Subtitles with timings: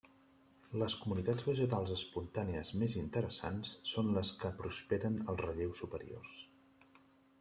[0.83, 6.41] Les comunitats vegetals espontànies més interessants són les que prosperen als relleus superiors.